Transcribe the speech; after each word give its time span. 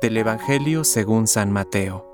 Del 0.00 0.16
Evangelio 0.16 0.84
según 0.84 1.26
San 1.26 1.52
Mateo. 1.52 2.06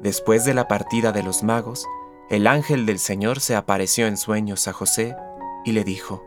Después 0.00 0.44
de 0.44 0.54
la 0.54 0.68
partida 0.68 1.12
de 1.12 1.22
los 1.22 1.42
magos, 1.42 1.86
el 2.28 2.46
ángel 2.46 2.86
del 2.86 2.98
Señor 2.98 3.40
se 3.40 3.54
apareció 3.54 4.06
en 4.06 4.16
sueños 4.16 4.68
a 4.68 4.72
José 4.72 5.16
y 5.64 5.72
le 5.72 5.84
dijo, 5.84 6.24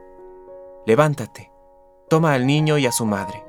Levántate, 0.86 1.52
toma 2.10 2.34
al 2.34 2.48
niño 2.48 2.78
y 2.78 2.86
a 2.86 2.92
su 2.92 3.06
madre, 3.06 3.44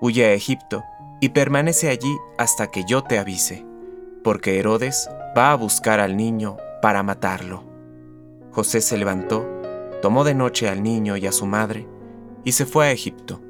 huye 0.00 0.24
a 0.24 0.32
Egipto 0.32 0.82
y 1.20 1.30
permanece 1.30 1.88
allí 1.88 2.16
hasta 2.38 2.68
que 2.68 2.84
yo 2.84 3.02
te 3.02 3.18
avise, 3.18 3.66
porque 4.24 4.58
Herodes 4.58 5.08
va 5.36 5.52
a 5.52 5.56
buscar 5.56 6.00
al 6.00 6.16
niño 6.16 6.56
para 6.82 7.02
matarlo. 7.02 7.64
José 8.50 8.80
se 8.80 8.96
levantó, 8.96 9.46
tomó 10.02 10.24
de 10.24 10.34
noche 10.34 10.68
al 10.68 10.82
niño 10.82 11.16
y 11.16 11.26
a 11.26 11.32
su 11.32 11.46
madre, 11.46 11.86
y 12.44 12.52
se 12.52 12.66
fue 12.66 12.86
a 12.86 12.92
Egipto. 12.92 13.40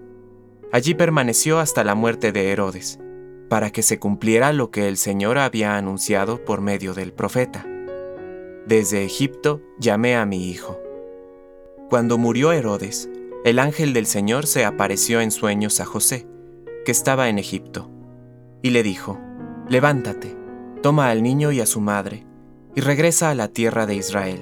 Allí 0.73 0.95
permaneció 0.95 1.59
hasta 1.59 1.83
la 1.83 1.95
muerte 1.95 2.31
de 2.31 2.53
Herodes, 2.53 3.01
para 3.49 3.71
que 3.71 3.83
se 3.83 3.99
cumpliera 3.99 4.53
lo 4.53 4.71
que 4.71 4.87
el 4.87 4.97
Señor 4.97 5.37
había 5.39 5.77
anunciado 5.77 6.45
por 6.45 6.61
medio 6.61 6.95
del 6.95 7.13
profeta. 7.13 7.67
Desde 8.67 9.05
Egipto 9.05 9.61
llamé 9.81 10.17
a 10.17 10.25
mi 10.27 10.49
hijo. 10.49 10.81
Cuando 11.89 12.19
murió 12.19 12.53
Herodes, 12.53 13.11
el 13.45 13.59
ángel 13.59 13.93
del 13.93 14.07
Señor 14.07 14.47
se 14.47 14.65
apareció 14.65 15.21
en 15.21 15.33
sueños 15.33 15.81
a 15.81 15.87
José, 15.87 16.29
que 16.85 16.93
estaba 16.93 17.29
en 17.29 17.41
Egipto, 17.41 17.91
y 18.63 18.71
le 18.71 18.85
dijo, 18.85 19.19
Levántate, 19.69 20.37
toma 20.83 21.11
al 21.11 21.25
niño 21.25 21.51
y 21.51 21.61
a 21.61 21.67
su 21.67 21.81
madre, 21.81 22.27
y 22.77 22.81
regresa 22.81 23.31
a 23.31 23.35
la 23.35 23.49
tierra 23.49 23.87
de 23.87 23.97
Israel, 23.97 24.41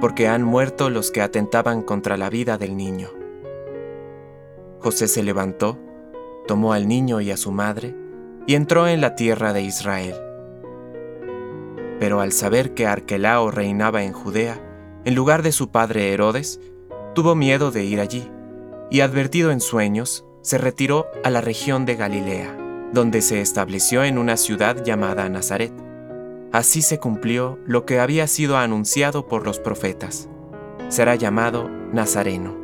porque 0.00 0.26
han 0.26 0.42
muerto 0.42 0.88
los 0.88 1.10
que 1.10 1.20
atentaban 1.20 1.82
contra 1.82 2.16
la 2.16 2.30
vida 2.30 2.56
del 2.56 2.78
niño. 2.78 3.10
José 4.84 5.08
se 5.08 5.22
levantó, 5.22 5.78
tomó 6.46 6.74
al 6.74 6.86
niño 6.86 7.22
y 7.22 7.30
a 7.30 7.38
su 7.38 7.52
madre, 7.52 7.96
y 8.46 8.54
entró 8.54 8.86
en 8.86 9.00
la 9.00 9.14
tierra 9.14 9.54
de 9.54 9.62
Israel. 9.62 10.14
Pero 11.98 12.20
al 12.20 12.32
saber 12.32 12.74
que 12.74 12.86
Arquelao 12.86 13.50
reinaba 13.50 14.04
en 14.04 14.12
Judea, 14.12 14.60
en 15.06 15.14
lugar 15.14 15.42
de 15.42 15.52
su 15.52 15.70
padre 15.70 16.12
Herodes, 16.12 16.60
tuvo 17.14 17.34
miedo 17.34 17.70
de 17.70 17.82
ir 17.84 17.98
allí, 17.98 18.30
y 18.90 19.00
advertido 19.00 19.52
en 19.52 19.62
sueños, 19.62 20.26
se 20.42 20.58
retiró 20.58 21.06
a 21.24 21.30
la 21.30 21.40
región 21.40 21.86
de 21.86 21.96
Galilea, 21.96 22.54
donde 22.92 23.22
se 23.22 23.40
estableció 23.40 24.04
en 24.04 24.18
una 24.18 24.36
ciudad 24.36 24.84
llamada 24.84 25.26
Nazaret. 25.30 25.72
Así 26.52 26.82
se 26.82 26.98
cumplió 26.98 27.58
lo 27.64 27.86
que 27.86 28.00
había 28.00 28.26
sido 28.26 28.58
anunciado 28.58 29.28
por 29.28 29.46
los 29.46 29.58
profetas. 29.58 30.28
Será 30.90 31.14
llamado 31.14 31.70
Nazareno. 31.70 32.63